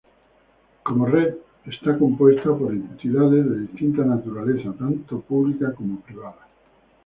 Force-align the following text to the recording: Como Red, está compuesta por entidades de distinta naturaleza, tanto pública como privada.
Como 0.81 1.05
Red, 1.05 1.35
está 1.65 1.95
compuesta 1.99 2.49
por 2.57 2.71
entidades 2.73 3.47
de 3.51 3.59
distinta 3.67 4.03
naturaleza, 4.03 4.73
tanto 4.75 5.21
pública 5.21 5.75
como 5.75 5.99
privada. 5.99 6.47